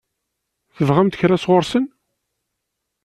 Tebɣamt 0.75 1.17
kra 1.19 1.37
sɣur-sen? 1.39 1.85